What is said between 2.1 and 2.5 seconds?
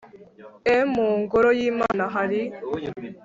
hari